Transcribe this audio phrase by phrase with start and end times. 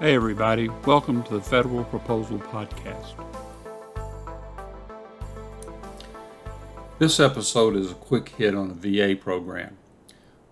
[0.00, 3.14] Hey, everybody, welcome to the Federal Proposal Podcast.
[7.00, 9.76] This episode is a quick hit on the VA program.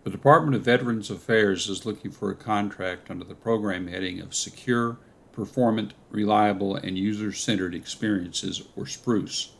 [0.03, 4.35] The Department of Veterans Affairs is looking for a contract under the program heading of
[4.35, 4.99] Secure,
[5.31, 9.53] Performant, Reliable, and User Centered Experiences, or SPRUCE.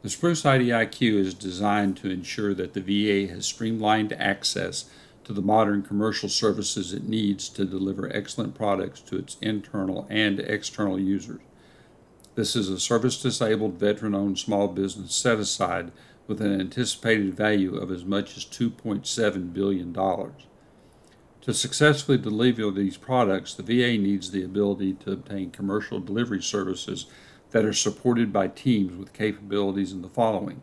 [0.00, 4.88] The Spruce IDIQ is designed to ensure that the VA has streamlined access
[5.28, 10.40] to the modern commercial services it needs to deliver excellent products to its internal and
[10.40, 11.42] external users.
[12.34, 15.92] This is a service disabled veteran owned small business set aside
[16.26, 19.92] with an anticipated value of as much as $2.7 billion.
[19.92, 27.04] To successfully deliver these products, the VA needs the ability to obtain commercial delivery services
[27.50, 30.62] that are supported by teams with capabilities in the following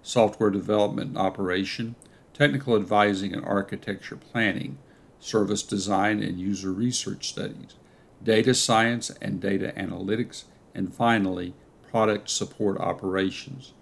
[0.00, 1.96] software development and operation,
[2.36, 4.76] technical advising and architecture planning,
[5.18, 7.76] service design and user research studies,
[8.22, 11.54] data science and data analytics, and finally,
[11.90, 13.72] product support operations.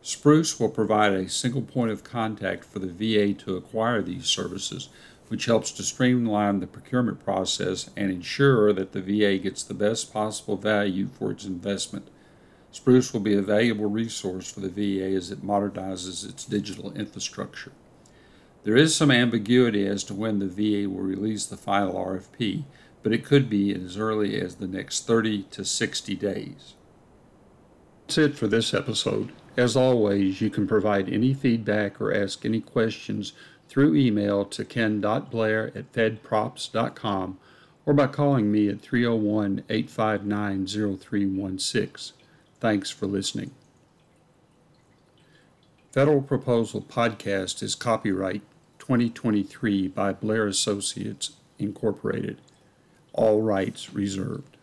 [0.00, 4.88] Spruce will provide a single point of contact for the VA to acquire these services,
[5.28, 10.12] which helps to streamline the procurement process and ensure that the VA gets the best
[10.12, 12.08] possible value for its investment.
[12.74, 17.70] Spruce will be a valuable resource for the VA as it modernizes its digital infrastructure.
[18.64, 22.64] There is some ambiguity as to when the VA will release the final RFP,
[23.04, 26.74] but it could be as early as the next 30 to 60 days.
[28.08, 29.30] That's it for this episode.
[29.56, 33.34] As always, you can provide any feedback or ask any questions
[33.68, 37.38] through email to ken.blair at fedprops.com
[37.86, 42.23] or by calling me at 301 859 0316.
[42.64, 43.50] Thanks for listening.
[45.92, 48.40] Federal Proposal Podcast is copyright
[48.78, 52.40] 2023 by Blair Associates Incorporated.
[53.12, 54.53] All rights reserved.